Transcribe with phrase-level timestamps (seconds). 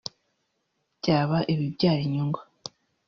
[0.99, 2.39] byaba ibibyara inyungu